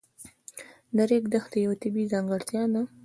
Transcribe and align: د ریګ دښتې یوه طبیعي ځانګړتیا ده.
د 0.95 0.97
ریګ 1.09 1.23
دښتې 1.33 1.57
یوه 1.65 1.75
طبیعي 1.81 2.11
ځانګړتیا 2.13 2.63
ده. 2.73 2.81